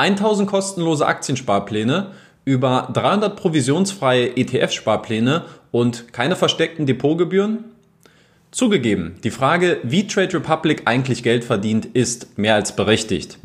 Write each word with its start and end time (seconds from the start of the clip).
1000 0.00 0.48
kostenlose 0.48 1.06
Aktiensparpläne, 1.06 2.12
über 2.46 2.88
300 2.94 3.36
provisionsfreie 3.36 4.34
ETF-Sparpläne 4.34 5.44
und 5.72 6.14
keine 6.14 6.36
versteckten 6.36 6.86
Depotgebühren? 6.86 7.64
Zugegeben, 8.50 9.16
die 9.22 9.30
Frage, 9.30 9.76
wie 9.82 10.06
Trade 10.06 10.32
Republic 10.38 10.82
eigentlich 10.86 11.22
Geld 11.22 11.44
verdient, 11.44 11.84
ist 11.84 12.38
mehr 12.38 12.54
als 12.54 12.74
berechtigt. 12.74 13.38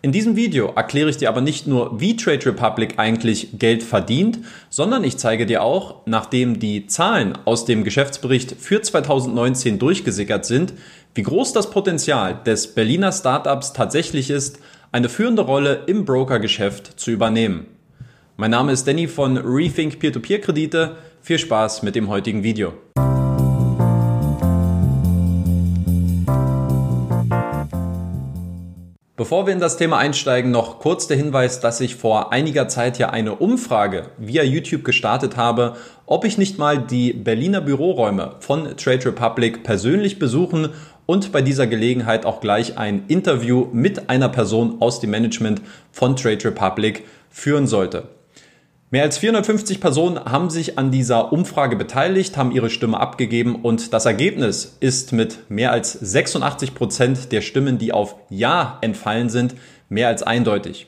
In 0.00 0.12
diesem 0.12 0.36
Video 0.36 0.72
erkläre 0.76 1.10
ich 1.10 1.16
dir 1.16 1.28
aber 1.28 1.40
nicht 1.40 1.66
nur, 1.66 2.00
wie 2.00 2.14
Trade 2.14 2.46
Republic 2.46 2.94
eigentlich 2.98 3.58
Geld 3.58 3.82
verdient, 3.82 4.38
sondern 4.70 5.02
ich 5.02 5.16
zeige 5.16 5.44
dir 5.44 5.64
auch, 5.64 6.02
nachdem 6.06 6.60
die 6.60 6.86
Zahlen 6.86 7.36
aus 7.44 7.64
dem 7.64 7.82
Geschäftsbericht 7.82 8.54
für 8.60 8.80
2019 8.80 9.80
durchgesickert 9.80 10.46
sind, 10.46 10.72
wie 11.16 11.24
groß 11.24 11.52
das 11.52 11.70
Potenzial 11.70 12.38
des 12.46 12.74
Berliner 12.74 13.10
Startups 13.10 13.72
tatsächlich 13.72 14.30
ist, 14.30 14.60
eine 14.92 15.08
führende 15.08 15.42
Rolle 15.42 15.84
im 15.86 16.04
Brokergeschäft 16.04 16.98
zu 16.98 17.10
übernehmen. 17.10 17.66
Mein 18.36 18.50
Name 18.50 18.72
ist 18.72 18.86
Danny 18.86 19.08
von 19.08 19.36
Rethink 19.36 19.98
Peer-to-Peer-Kredite. 19.98 20.96
Viel 21.22 21.38
Spaß 21.38 21.82
mit 21.82 21.94
dem 21.94 22.08
heutigen 22.08 22.42
Video. 22.42 22.74
Bevor 29.16 29.46
wir 29.46 29.54
in 29.54 29.60
das 29.60 29.78
Thema 29.78 29.96
einsteigen, 29.96 30.50
noch 30.50 30.78
kurz 30.78 31.08
der 31.08 31.16
Hinweis, 31.16 31.60
dass 31.60 31.80
ich 31.80 31.96
vor 31.96 32.32
einiger 32.32 32.68
Zeit 32.68 32.98
ja 32.98 33.08
eine 33.08 33.36
Umfrage 33.36 34.10
via 34.18 34.42
YouTube 34.42 34.84
gestartet 34.84 35.38
habe, 35.38 35.76
ob 36.04 36.26
ich 36.26 36.36
nicht 36.36 36.58
mal 36.58 36.78
die 36.78 37.14
Berliner 37.14 37.62
Büroräume 37.62 38.36
von 38.40 38.76
Trade 38.76 39.06
Republic 39.06 39.64
persönlich 39.64 40.18
besuchen 40.18 40.68
und 41.06 41.32
bei 41.32 41.40
dieser 41.40 41.66
Gelegenheit 41.66 42.26
auch 42.26 42.40
gleich 42.40 42.76
ein 42.76 43.04
Interview 43.08 43.68
mit 43.72 44.10
einer 44.10 44.28
Person 44.28 44.76
aus 44.80 45.00
dem 45.00 45.10
Management 45.10 45.62
von 45.92 46.16
Trade 46.16 46.44
Republic 46.44 47.04
führen 47.30 47.66
sollte. 47.66 48.08
Mehr 48.90 49.02
als 49.02 49.18
450 49.18 49.80
Personen 49.80 50.24
haben 50.24 50.48
sich 50.48 50.78
an 50.78 50.92
dieser 50.92 51.32
Umfrage 51.32 51.74
beteiligt, 51.74 52.36
haben 52.36 52.52
ihre 52.52 52.70
Stimme 52.70 53.00
abgegeben 53.00 53.56
und 53.56 53.92
das 53.92 54.06
Ergebnis 54.06 54.76
ist 54.78 55.12
mit 55.12 55.50
mehr 55.50 55.72
als 55.72 55.92
86 55.92 56.74
Prozent 56.74 57.32
der 57.32 57.40
Stimmen, 57.40 57.78
die 57.78 57.92
auf 57.92 58.14
Ja 58.30 58.78
entfallen 58.82 59.28
sind, 59.28 59.56
mehr 59.88 60.06
als 60.06 60.22
eindeutig. 60.22 60.86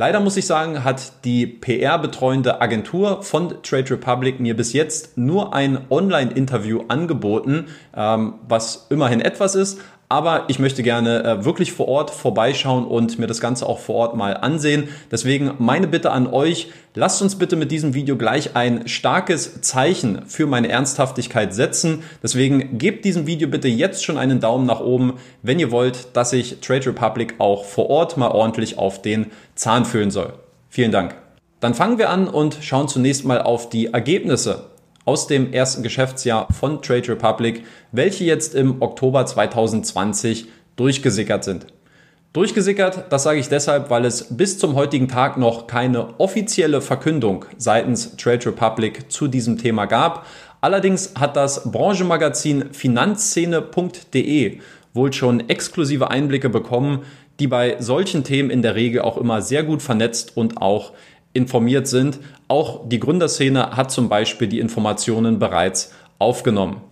Leider 0.00 0.20
muss 0.20 0.36
ich 0.36 0.46
sagen, 0.46 0.84
hat 0.84 1.24
die 1.24 1.44
PR-betreuende 1.44 2.60
Agentur 2.60 3.24
von 3.24 3.60
Trade 3.64 3.90
Republic 3.90 4.38
mir 4.38 4.54
bis 4.54 4.72
jetzt 4.72 5.18
nur 5.18 5.54
ein 5.54 5.86
Online-Interview 5.90 6.84
angeboten, 6.86 7.66
ähm, 7.96 8.34
was 8.46 8.86
immerhin 8.90 9.20
etwas 9.20 9.56
ist, 9.56 9.80
aber 10.08 10.44
ich 10.48 10.58
möchte 10.58 10.82
gerne 10.82 11.22
äh, 11.22 11.44
wirklich 11.44 11.72
vor 11.72 11.88
Ort 11.88 12.10
vorbeischauen 12.10 12.86
und 12.86 13.18
mir 13.18 13.26
das 13.26 13.40
Ganze 13.40 13.66
auch 13.66 13.78
vor 13.78 13.96
Ort 13.96 14.16
mal 14.16 14.36
ansehen. 14.36 14.88
Deswegen 15.10 15.52
meine 15.58 15.86
Bitte 15.86 16.10
an 16.12 16.26
euch, 16.26 16.68
lasst 16.94 17.20
uns 17.20 17.36
bitte 17.36 17.56
mit 17.56 17.70
diesem 17.70 17.92
Video 17.92 18.16
gleich 18.16 18.56
ein 18.56 18.88
starkes 18.88 19.60
Zeichen 19.60 20.22
für 20.26 20.46
meine 20.46 20.68
Ernsthaftigkeit 20.68 21.52
setzen. 21.52 22.02
Deswegen 22.22 22.78
gebt 22.78 23.04
diesem 23.04 23.26
Video 23.26 23.48
bitte 23.48 23.68
jetzt 23.68 24.04
schon 24.04 24.16
einen 24.16 24.40
Daumen 24.40 24.66
nach 24.66 24.80
oben, 24.80 25.14
wenn 25.42 25.58
ihr 25.58 25.70
wollt, 25.70 26.16
dass 26.16 26.32
ich 26.32 26.60
Trade 26.60 26.86
Republic 26.86 27.34
auch 27.38 27.64
vor 27.64 27.90
Ort 27.90 28.16
mal 28.16 28.30
ordentlich 28.30 28.78
auf 28.78 29.02
den 29.02 29.26
Zahn 29.54 29.84
füllen 29.84 30.10
soll. 30.10 30.32
Vielen 30.70 30.92
Dank. 30.92 31.16
Dann 31.60 31.74
fangen 31.74 31.98
wir 31.98 32.08
an 32.08 32.28
und 32.28 32.58
schauen 32.62 32.88
zunächst 32.88 33.24
mal 33.24 33.42
auf 33.42 33.68
die 33.68 33.92
Ergebnisse 33.92 34.70
aus 35.08 35.26
dem 35.26 35.54
ersten 35.54 35.82
Geschäftsjahr 35.82 36.48
von 36.52 36.82
Trade 36.82 37.08
Republic, 37.08 37.64
welche 37.92 38.24
jetzt 38.24 38.54
im 38.54 38.82
Oktober 38.82 39.24
2020 39.24 40.48
durchgesickert 40.76 41.44
sind. 41.44 41.66
Durchgesickert, 42.34 43.06
das 43.10 43.22
sage 43.22 43.40
ich 43.40 43.48
deshalb, 43.48 43.88
weil 43.88 44.04
es 44.04 44.36
bis 44.36 44.58
zum 44.58 44.74
heutigen 44.74 45.08
Tag 45.08 45.38
noch 45.38 45.66
keine 45.66 46.20
offizielle 46.20 46.82
Verkündung 46.82 47.46
seitens 47.56 48.16
Trade 48.18 48.44
Republic 48.48 49.10
zu 49.10 49.28
diesem 49.28 49.56
Thema 49.56 49.86
gab. 49.86 50.26
Allerdings 50.60 51.14
hat 51.18 51.36
das 51.36 51.72
Branchenmagazin 51.72 52.74
finanzszene.de 52.74 54.60
wohl 54.92 55.12
schon 55.14 55.48
exklusive 55.48 56.10
Einblicke 56.10 56.50
bekommen, 56.50 57.06
die 57.40 57.46
bei 57.46 57.76
solchen 57.78 58.24
Themen 58.24 58.50
in 58.50 58.60
der 58.60 58.74
Regel 58.74 59.00
auch 59.00 59.16
immer 59.16 59.40
sehr 59.40 59.62
gut 59.62 59.80
vernetzt 59.80 60.36
und 60.36 60.60
auch 60.60 60.92
informiert 61.32 61.86
sind. 61.86 62.18
Auch 62.48 62.88
die 62.88 63.00
Gründerszene 63.00 63.76
hat 63.76 63.90
zum 63.90 64.08
Beispiel 64.08 64.48
die 64.48 64.60
Informationen 64.60 65.38
bereits 65.38 65.92
aufgenommen. 66.18 66.82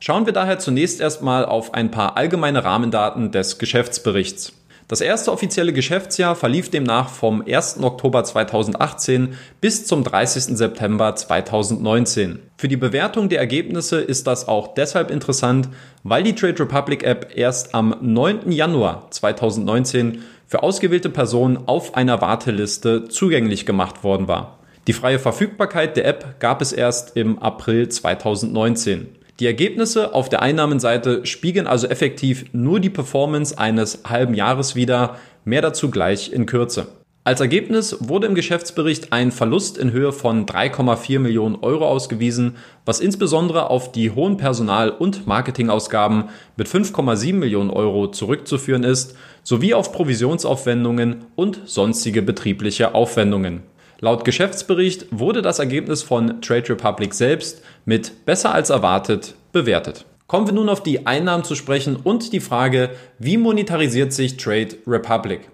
Schauen 0.00 0.26
wir 0.26 0.32
daher 0.32 0.58
zunächst 0.58 1.00
erstmal 1.00 1.44
auf 1.44 1.74
ein 1.74 1.90
paar 1.90 2.16
allgemeine 2.16 2.64
Rahmendaten 2.64 3.30
des 3.30 3.58
Geschäftsberichts. 3.58 4.52
Das 4.88 5.00
erste 5.00 5.32
offizielle 5.32 5.72
Geschäftsjahr 5.72 6.36
verlief 6.36 6.68
demnach 6.68 7.08
vom 7.08 7.42
1. 7.46 7.78
Oktober 7.82 8.24
2018 8.24 9.38
bis 9.60 9.86
zum 9.86 10.04
30. 10.04 10.56
September 10.58 11.14
2019. 11.14 12.40
Für 12.58 12.68
die 12.68 12.76
Bewertung 12.76 13.28
der 13.28 13.38
Ergebnisse 13.38 14.00
ist 14.00 14.26
das 14.26 14.48
auch 14.48 14.74
deshalb 14.74 15.10
interessant, 15.10 15.68
weil 16.02 16.24
die 16.24 16.34
Trade 16.34 16.60
Republic 16.60 17.04
App 17.04 17.30
erst 17.34 17.74
am 17.74 17.96
9. 18.02 18.52
Januar 18.52 19.06
2019 19.10 20.22
für 20.52 20.62
ausgewählte 20.62 21.08
Personen 21.08 21.60
auf 21.64 21.94
einer 21.94 22.20
Warteliste 22.20 23.08
zugänglich 23.08 23.64
gemacht 23.64 24.04
worden 24.04 24.28
war. 24.28 24.58
Die 24.86 24.92
freie 24.92 25.18
Verfügbarkeit 25.18 25.96
der 25.96 26.04
App 26.04 26.40
gab 26.40 26.60
es 26.60 26.74
erst 26.74 27.16
im 27.16 27.38
April 27.38 27.88
2019. 27.88 29.08
Die 29.40 29.46
Ergebnisse 29.46 30.12
auf 30.12 30.28
der 30.28 30.42
Einnahmenseite 30.42 31.24
spiegeln 31.24 31.66
also 31.66 31.86
effektiv 31.86 32.44
nur 32.52 32.80
die 32.80 32.90
Performance 32.90 33.56
eines 33.56 34.02
halben 34.06 34.34
Jahres 34.34 34.74
wider, 34.74 35.16
mehr 35.46 35.62
dazu 35.62 35.90
gleich 35.90 36.30
in 36.34 36.44
Kürze. 36.44 36.88
Als 37.24 37.40
Ergebnis 37.40 37.96
wurde 38.00 38.26
im 38.26 38.34
Geschäftsbericht 38.34 39.12
ein 39.12 39.30
Verlust 39.30 39.78
in 39.78 39.92
Höhe 39.92 40.10
von 40.10 40.44
3,4 40.44 41.20
Millionen 41.20 41.54
Euro 41.54 41.86
ausgewiesen, 41.86 42.56
was 42.84 42.98
insbesondere 42.98 43.70
auf 43.70 43.92
die 43.92 44.10
hohen 44.10 44.36
Personal- 44.38 44.90
und 44.90 45.24
Marketingausgaben 45.24 46.30
mit 46.56 46.66
5,7 46.66 47.34
Millionen 47.34 47.70
Euro 47.70 48.08
zurückzuführen 48.08 48.82
ist, 48.82 49.14
sowie 49.44 49.72
auf 49.72 49.92
Provisionsaufwendungen 49.92 51.24
und 51.36 51.60
sonstige 51.64 52.22
betriebliche 52.22 52.92
Aufwendungen. 52.92 53.62
Laut 54.00 54.24
Geschäftsbericht 54.24 55.06
wurde 55.12 55.42
das 55.42 55.60
Ergebnis 55.60 56.02
von 56.02 56.40
Trade 56.40 56.70
Republic 56.70 57.14
selbst 57.14 57.62
mit 57.84 58.26
besser 58.26 58.52
als 58.52 58.70
erwartet 58.70 59.36
bewertet. 59.52 60.06
Kommen 60.26 60.48
wir 60.48 60.54
nun 60.54 60.68
auf 60.68 60.82
die 60.82 61.06
Einnahmen 61.06 61.44
zu 61.44 61.54
sprechen 61.54 61.94
und 62.02 62.32
die 62.32 62.40
Frage, 62.40 62.90
wie 63.20 63.36
monetarisiert 63.36 64.12
sich 64.12 64.38
Trade 64.38 64.74
Republic? 64.88 65.52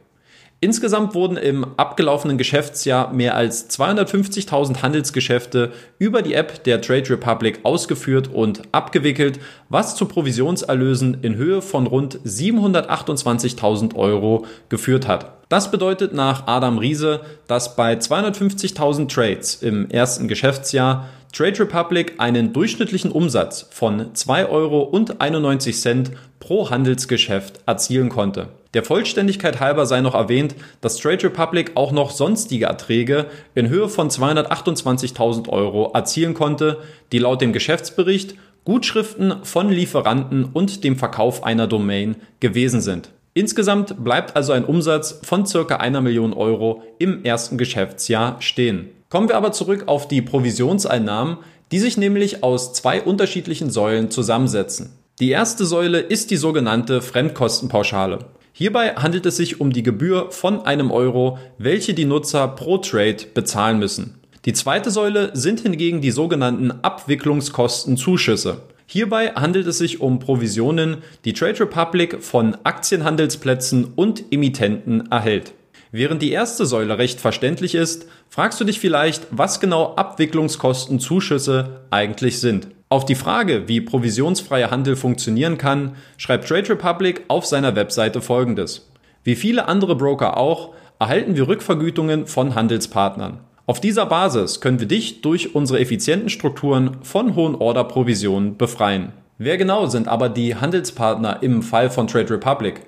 Insgesamt 0.60 1.14
wurden 1.14 1.36
im 1.36 1.64
abgelaufenen 1.76 2.36
Geschäftsjahr 2.36 3.12
mehr 3.12 3.36
als 3.36 3.70
250.000 3.70 4.82
Handelsgeschäfte 4.82 5.70
über 6.00 6.20
die 6.20 6.34
App 6.34 6.64
der 6.64 6.80
Trade 6.80 7.10
Republic 7.10 7.60
ausgeführt 7.62 8.26
und 8.26 8.62
abgewickelt, 8.72 9.38
was 9.68 9.94
zu 9.94 10.06
Provisionserlösen 10.06 11.18
in 11.22 11.36
Höhe 11.36 11.62
von 11.62 11.86
rund 11.86 12.18
728.000 12.26 13.94
Euro 13.94 14.46
geführt 14.68 15.06
hat. 15.06 15.38
Das 15.48 15.70
bedeutet 15.70 16.12
nach 16.12 16.48
Adam 16.48 16.78
Riese, 16.78 17.20
dass 17.46 17.76
bei 17.76 17.94
250.000 17.94 19.08
Trades 19.08 19.62
im 19.62 19.88
ersten 19.90 20.26
Geschäftsjahr 20.26 21.08
Trade 21.32 21.60
Republic 21.60 22.14
einen 22.18 22.52
durchschnittlichen 22.52 23.12
Umsatz 23.12 23.68
von 23.70 24.12
2,91 24.12 24.48
Euro 24.48 26.16
pro 26.40 26.68
Handelsgeschäft 26.70 27.60
erzielen 27.64 28.08
konnte. 28.08 28.48
Der 28.74 28.84
Vollständigkeit 28.84 29.60
halber 29.60 29.86
sei 29.86 30.02
noch 30.02 30.14
erwähnt, 30.14 30.54
dass 30.82 30.98
Trade 30.98 31.24
Republic 31.24 31.72
auch 31.74 31.90
noch 31.90 32.10
sonstige 32.10 32.66
Erträge 32.66 33.26
in 33.54 33.68
Höhe 33.70 33.88
von 33.88 34.10
228.000 34.10 35.48
Euro 35.48 35.90
erzielen 35.94 36.34
konnte, 36.34 36.78
die 37.10 37.18
laut 37.18 37.40
dem 37.40 37.54
Geschäftsbericht 37.54 38.34
Gutschriften 38.64 39.36
von 39.44 39.70
Lieferanten 39.70 40.44
und 40.44 40.84
dem 40.84 40.96
Verkauf 40.96 41.44
einer 41.44 41.66
Domain 41.66 42.16
gewesen 42.40 42.82
sind. 42.82 43.08
Insgesamt 43.32 44.04
bleibt 44.04 44.36
also 44.36 44.52
ein 44.52 44.66
Umsatz 44.66 45.20
von 45.22 45.46
circa 45.46 45.76
einer 45.76 46.02
Million 46.02 46.34
Euro 46.34 46.82
im 46.98 47.24
ersten 47.24 47.56
Geschäftsjahr 47.56 48.36
stehen. 48.42 48.90
Kommen 49.08 49.30
wir 49.30 49.36
aber 49.36 49.52
zurück 49.52 49.84
auf 49.86 50.08
die 50.08 50.20
Provisionseinnahmen, 50.20 51.38
die 51.72 51.78
sich 51.78 51.96
nämlich 51.96 52.42
aus 52.42 52.74
zwei 52.74 53.00
unterschiedlichen 53.00 53.70
Säulen 53.70 54.10
zusammensetzen. 54.10 54.90
Die 55.20 55.30
erste 55.30 55.64
Säule 55.64 56.00
ist 56.00 56.30
die 56.30 56.36
sogenannte 56.36 57.00
Fremdkostenpauschale. 57.00 58.18
Hierbei 58.58 58.96
handelt 58.96 59.24
es 59.24 59.36
sich 59.36 59.60
um 59.60 59.72
die 59.72 59.84
Gebühr 59.84 60.32
von 60.32 60.62
einem 60.66 60.90
Euro, 60.90 61.38
welche 61.58 61.94
die 61.94 62.06
Nutzer 62.06 62.48
pro 62.48 62.78
Trade 62.78 63.18
bezahlen 63.32 63.78
müssen. 63.78 64.18
Die 64.46 64.52
zweite 64.52 64.90
Säule 64.90 65.30
sind 65.34 65.60
hingegen 65.60 66.00
die 66.00 66.10
sogenannten 66.10 66.72
Abwicklungskostenzuschüsse. 66.72 68.62
Hierbei 68.86 69.28
handelt 69.28 69.68
es 69.68 69.78
sich 69.78 70.00
um 70.00 70.18
Provisionen, 70.18 71.04
die 71.24 71.34
Trade 71.34 71.60
Republic 71.60 72.20
von 72.20 72.56
Aktienhandelsplätzen 72.64 73.92
und 73.94 74.24
Emittenten 74.32 75.08
erhält. 75.08 75.52
Während 75.92 76.20
die 76.20 76.32
erste 76.32 76.66
Säule 76.66 76.98
recht 76.98 77.20
verständlich 77.20 77.76
ist, 77.76 78.08
fragst 78.28 78.60
du 78.60 78.64
dich 78.64 78.80
vielleicht, 78.80 79.28
was 79.30 79.60
genau 79.60 79.94
Abwicklungskostenzuschüsse 79.94 81.82
eigentlich 81.90 82.40
sind. 82.40 82.66
Auf 82.90 83.04
die 83.04 83.14
Frage, 83.14 83.68
wie 83.68 83.82
provisionsfreier 83.82 84.70
Handel 84.70 84.96
funktionieren 84.96 85.58
kann, 85.58 85.96
schreibt 86.16 86.48
Trade 86.48 86.70
Republic 86.70 87.22
auf 87.28 87.44
seiner 87.44 87.76
Webseite 87.76 88.22
folgendes. 88.22 88.90
Wie 89.24 89.34
viele 89.34 89.68
andere 89.68 89.94
Broker 89.94 90.38
auch, 90.38 90.74
erhalten 90.98 91.36
wir 91.36 91.48
Rückvergütungen 91.48 92.26
von 92.26 92.54
Handelspartnern. 92.54 93.40
Auf 93.66 93.80
dieser 93.80 94.06
Basis 94.06 94.62
können 94.62 94.80
wir 94.80 94.88
dich 94.88 95.20
durch 95.20 95.54
unsere 95.54 95.80
effizienten 95.80 96.30
Strukturen 96.30 96.96
von 97.02 97.34
hohen 97.34 97.54
Orderprovisionen 97.54 98.56
befreien. 98.56 99.12
Wer 99.36 99.58
genau 99.58 99.84
sind 99.86 100.08
aber 100.08 100.30
die 100.30 100.54
Handelspartner 100.54 101.42
im 101.42 101.62
Fall 101.62 101.90
von 101.90 102.06
Trade 102.06 102.30
Republic? 102.30 102.80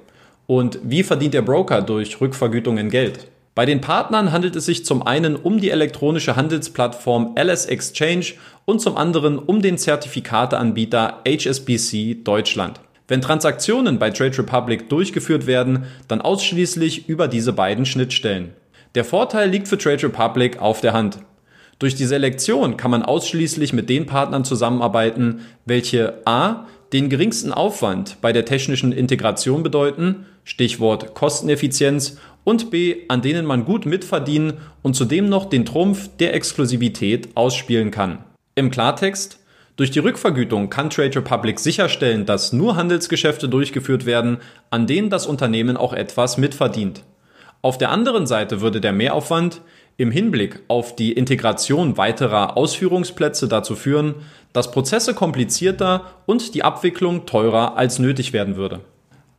Und 0.47 0.79
wie 0.83 1.03
verdient 1.03 1.35
der 1.35 1.43
Broker 1.43 1.83
durch 1.83 2.19
Rückvergütungen 2.23 2.89
Geld? 2.89 3.29
Bei 3.61 3.67
den 3.67 3.83
Partnern 3.83 4.33
handelt 4.33 4.57
es 4.57 4.65
sich 4.65 4.87
zum 4.87 5.07
einen 5.07 5.37
um 5.37 5.61
die 5.61 5.69
elektronische 5.69 6.35
Handelsplattform 6.35 7.35
LS 7.39 7.67
Exchange 7.67 8.25
und 8.65 8.81
zum 8.81 8.97
anderen 8.97 9.39
um 9.39 9.61
den 9.61 9.77
Zertifikateanbieter 9.77 11.19
HSBC 11.29 12.25
Deutschland. 12.25 12.81
Wenn 13.07 13.21
Transaktionen 13.21 13.99
bei 13.99 14.09
Trade 14.09 14.39
Republic 14.39 14.89
durchgeführt 14.89 15.47
werden, 15.47 15.85
dann 16.09 16.23
ausschließlich 16.23 17.07
über 17.07 17.29
diese 17.29 17.53
beiden 17.53 17.85
Schnittstellen. 17.85 18.55
Der 18.95 19.05
Vorteil 19.05 19.51
liegt 19.51 19.69
für 19.69 19.77
Trade 19.77 20.05
Republic 20.05 20.59
auf 20.59 20.81
der 20.81 20.95
Hand. 20.95 21.19
Durch 21.79 21.95
die 21.95 22.07
Selektion 22.07 22.79
kann 22.79 22.91
man 22.91 23.03
ausschließlich 23.03 23.75
mit 23.75 23.91
den 23.91 24.07
Partnern 24.07 24.47
zusammenarbeiten, 24.47 25.41
welche 25.67 26.23
a. 26.25 26.67
den 26.95 27.11
geringsten 27.11 27.53
Aufwand 27.53 28.23
bei 28.23 28.33
der 28.33 28.47
technischen 28.47 28.93
Integration 28.93 29.63
bedeuten, 29.63 30.25
Stichwort 30.45 31.15
Kosteneffizienz, 31.15 32.19
und 32.45 32.71
b. 32.71 32.97
an 33.09 33.23
denen 33.23 33.47
man 33.47 33.65
gut 33.65 33.87
mitverdienen 33.87 34.55
und 34.83 34.95
zudem 34.95 35.29
noch 35.29 35.47
den 35.47 35.65
Trumpf 35.65 36.09
der 36.19 36.35
Exklusivität 36.35 37.29
ausspielen 37.35 37.91
kann. 37.91 38.25
Im 38.55 38.71
Klartext, 38.71 39.39
durch 39.77 39.91
die 39.91 40.01
Rückvergütung 40.01 40.69
kann 40.69 40.91
Trade 40.91 41.17
Republic 41.17 41.59
sicherstellen, 41.59 42.27
dass 42.27 42.53
nur 42.53 42.77
Handelsgeschäfte 42.77 43.49
durchgeführt 43.49 44.05
werden, 44.05 44.39
an 44.69 44.87
denen 44.87 45.09
das 45.09 45.27
Unternehmen 45.27 45.77
auch 45.77 45.95
etwas 45.95 46.37
mitverdient. 46.37 47.03
Auf 47.63 47.79
der 47.79 47.91
anderen 47.91 48.27
Seite 48.27 48.61
würde 48.61 48.81
der 48.81 48.93
Mehraufwand 48.93 49.63
im 49.97 50.11
Hinblick 50.11 50.61
auf 50.69 50.97
die 50.97 51.13
Integration 51.13 51.99
weiterer 51.99 52.57
Ausführungsplätze 52.57 53.49
dazu 53.49 53.75
führen, 53.75 54.15
dass 54.53 54.71
Prozesse 54.71 55.15
komplizierter 55.15 56.07
und 56.27 56.55
die 56.55 56.63
Abwicklung 56.63 57.27
teurer 57.27 57.77
als 57.77 57.99
nötig 57.99 58.33
werden 58.33 58.57
würde. 58.57 58.81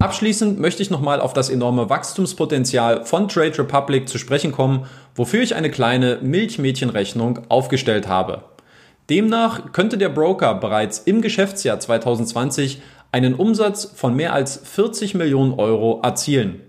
Abschließend 0.02 0.60
möchte 0.60 0.82
ich 0.82 0.90
nochmal 0.90 1.22
auf 1.22 1.34
das 1.34 1.52
enorme 1.52 1.92
Wachstumspotenzial 1.92 3.06
von 3.06 3.28
Trade 3.28 3.60
Republic 3.60 4.10
zu 4.10 4.18
sprechen 4.18 4.52
kommen, 4.52 4.88
wofür 5.14 5.44
ich 5.44 5.54
eine 5.54 5.70
kleine 5.70 6.18
Milchmädchenrechnung 6.24 7.42
aufgestellt 7.50 8.08
habe. 8.08 8.44
Demnach 9.12 9.74
könnte 9.74 10.00
der 10.00 10.10
Broker 10.10 10.56
bereits 10.56 10.98
im 10.98 11.22
Geschäftsjahr 11.22 11.80
2020 11.80 12.82
einen 13.12 13.36
Umsatz 13.36 13.92
von 13.94 14.16
mehr 14.16 14.34
als 14.34 14.60
40 14.64 15.14
Millionen 15.14 15.54
Euro 15.54 16.00
erzielen. 16.02 16.62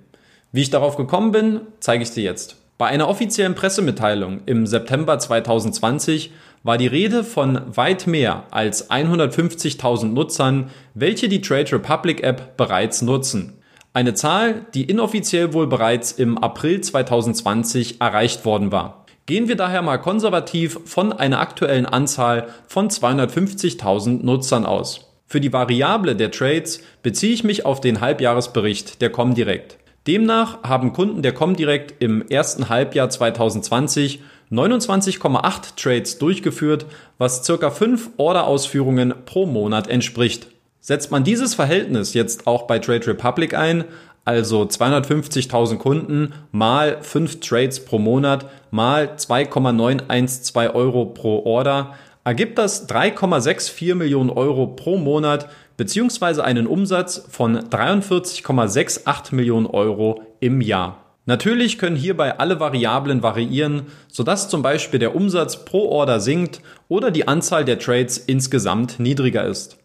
Wie 0.52 0.61
ich 0.61 0.70
darauf 0.70 0.96
gekommen 0.99 1.32
bin, 1.32 1.62
zeige 1.81 2.02
ich 2.02 2.11
dir 2.11 2.25
jetzt. 2.25 2.56
Bei 2.76 2.88
einer 2.88 3.08
offiziellen 3.08 3.55
Pressemitteilung 3.55 4.43
im 4.44 4.67
September 4.67 5.19
2020 5.19 6.32
war 6.62 6.79
die 6.79 6.87
Rede 6.87 7.25
von 7.25 7.61
weit 7.76 8.06
mehr 8.06 8.44
als 8.50 8.91
150.000 8.91 10.06
Nutzern, 10.06 10.70
welche 10.94 11.29
die 11.29 11.41
Trade 11.41 11.73
Republic 11.73 12.23
App 12.23 12.56
bereits 12.56 13.03
nutzen. 13.03 13.59
Eine 13.94 14.14
Zahl, 14.14 14.67
die 14.73 14.85
inoffiziell 14.85 15.53
wohl 15.53 15.67
bereits 15.67 16.12
im 16.12 16.38
April 16.38 16.81
2020 16.81 18.00
erreicht 18.00 18.44
worden 18.44 18.73
war. 18.73 19.05
Gehen 19.26 19.49
wir 19.49 19.56
daher 19.56 19.82
mal 19.82 19.99
konservativ 19.99 20.81
von 20.85 21.12
einer 21.12 21.41
aktuellen 21.41 21.87
Anzahl 21.87 22.49
von 22.67 22.88
250.000 22.88 24.25
Nutzern 24.25 24.64
aus. 24.64 25.12
Für 25.26 25.41
die 25.41 25.53
Variable 25.53 26.17
der 26.17 26.31
Trades 26.31 26.81
beziehe 27.03 27.32
ich 27.32 27.44
mich 27.44 27.64
auf 27.64 27.81
den 27.81 28.00
Halbjahresbericht 28.00 29.00
der 29.00 29.11
Comdirect. 29.11 29.79
Demnach 30.06 30.62
haben 30.64 30.93
Kunden 30.93 31.23
der 31.23 31.32
Comdirect 31.32 32.03
im 32.03 32.26
ersten 32.26 32.69
Halbjahr 32.69 33.09
2020 33.09 34.20
29,8 34.52 35.76
Trades 35.76 36.19
durchgeführt, 36.19 36.87
was 37.19 37.44
circa 37.44 37.70
5 37.70 38.10
Orderausführungen 38.19 39.14
pro 39.25 39.46
Monat 39.46 39.88
entspricht. 39.88 40.49
Setzt 40.81 41.10
man 41.10 41.25
dieses 41.25 41.54
Verhältnis 41.54 42.12
jetzt 42.12 42.46
auch 42.46 42.66
bei 42.66 42.78
Trade 42.78 43.06
Republic 43.06 43.54
ein, 43.54 43.84
also 44.25 44.62
250.000 44.62 45.78
Kunden 45.78 46.34
mal 46.52 46.99
5 47.00 47.40
Trades 47.40 47.84
pro 47.84 47.99
Monat 47.99 48.46
mal 48.70 49.16
2,912 49.16 50.75
Euro 50.75 51.06
pro 51.06 51.44
Order 51.44 51.94
ergibt 52.25 52.58
das 52.58 52.88
3,64 52.88 53.94
Millionen 53.94 54.31
Euro 54.31 54.69
pro 54.69 54.96
Monat 54.96 55.49
beziehungsweise 55.76 56.44
einen 56.44 56.66
Umsatz 56.66 57.25
von 57.28 57.58
43,68 57.58 59.34
Millionen 59.34 59.66
Euro 59.66 60.22
im 60.40 60.60
Jahr. 60.60 61.01
Natürlich 61.25 61.79
können 61.79 61.95
hierbei 61.95 62.39
alle 62.39 62.59
Variablen 62.59 63.23
variieren, 63.23 63.83
sodass 64.09 64.49
zum 64.49 64.63
Beispiel 64.63 64.99
der 64.99 65.15
Umsatz 65.15 65.65
pro 65.65 65.89
Order 65.89 66.19
sinkt 66.19 66.61
oder 66.89 67.13
die 67.13 67.29
Anzahl 67.29 67.65
der 67.65 67.79
Trades 67.79 68.19
insgesamt 68.19 68.99
niedriger 68.99 69.45
ist. 69.45 69.79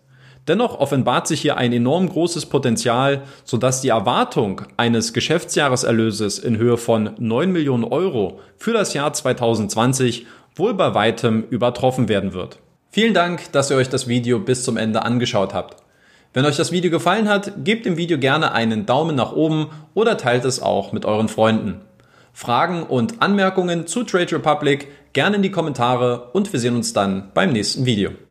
Dennoch 0.48 0.80
offenbart 0.80 1.28
sich 1.28 1.42
hier 1.42 1.58
ein 1.58 1.74
enorm 1.74 2.10
großes 2.10 2.48
Potenzial, 2.48 3.24
sodass 3.44 3.82
die 3.82 3.90
Erwartung 3.90 4.62
eines 4.78 5.14
Geschäftsjahreserlöses 5.14 6.40
in 6.40 6.58
Höhe 6.58 6.78
von 6.78 7.12
9 7.20 7.52
Millionen 7.52 7.84
Euro 7.84 8.40
für 8.58 8.74
das 8.74 8.94
Jahr 8.94 9.14
2020 9.14 10.26
wohl 10.56 10.74
bei 10.74 10.96
weitem 10.96 11.44
übertroffen 11.50 12.10
werden 12.10 12.34
wird. 12.34 12.60
Vielen 12.90 13.14
Dank, 13.14 13.52
dass 13.52 13.70
ihr 13.70 13.78
euch 13.78 13.90
das 13.90 14.08
Video 14.08 14.40
bis 14.40 14.64
zum 14.64 14.78
Ende 14.78 15.04
angeschaut 15.04 15.54
habt. 15.54 15.87
Wenn 16.38 16.46
euch 16.46 16.56
das 16.56 16.72
Video 16.72 16.92
gefallen 16.92 17.28
hat, 17.28 17.52
gebt 17.64 17.88
dem 17.88 17.98
Video 17.98 18.20
gerne 18.20 18.52
einen 18.52 18.86
Daumen 18.86 19.16
nach 19.16 19.32
oben 19.32 19.72
oder 19.96 20.20
teilt 20.20 20.46
es 20.46 20.62
auch 20.62 20.92
mit 20.92 21.04
euren 21.04 21.30
Freunden. 21.30 21.82
Fragen 22.32 22.84
und 22.84 23.24
Anmerkungen 23.24 23.88
zu 23.88 24.04
Trade 24.04 24.34
Republic 24.34 24.88
gerne 25.14 25.38
in 25.38 25.42
die 25.42 25.50
Kommentare 25.50 26.30
und 26.34 26.54
wir 26.54 26.60
sehen 26.60 26.76
uns 26.76 26.94
dann 26.94 27.32
beim 27.34 27.54
nächsten 27.54 27.88
Video. 27.88 28.12